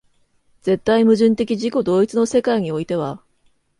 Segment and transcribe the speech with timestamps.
[0.63, 3.21] 絶対矛盾的自己同一の世界においては、